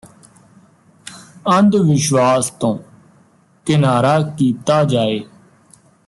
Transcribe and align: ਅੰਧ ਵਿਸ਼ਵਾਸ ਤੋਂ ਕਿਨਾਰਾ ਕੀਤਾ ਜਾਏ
ਅੰਧ 1.49 1.75
ਵਿਸ਼ਵਾਸ 1.75 2.49
ਤੋਂ 2.51 2.77
ਕਿਨਾਰਾ 3.67 4.19
ਕੀਤਾ 4.37 4.83
ਜਾਏ 4.83 5.19